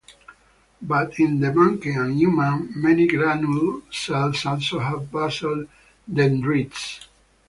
[0.81, 5.67] But in the monkey and human, many granule cells also have basal
[6.11, 7.07] dendrites.